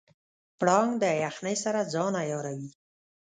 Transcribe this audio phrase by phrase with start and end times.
[0.59, 2.69] پړانګ د یخنۍ سره ځان عیاروي.